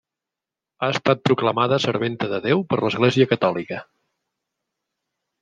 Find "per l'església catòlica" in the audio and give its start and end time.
2.73-3.83